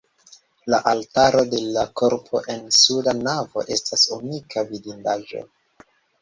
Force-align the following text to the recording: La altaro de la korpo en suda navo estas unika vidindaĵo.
La 0.73 0.77
altaro 0.91 1.43
de 1.51 1.59
la 1.75 1.83
korpo 2.01 2.41
en 2.53 2.63
suda 2.77 3.13
navo 3.19 3.67
estas 3.77 4.07
unika 4.17 4.65
vidindaĵo. 4.73 5.45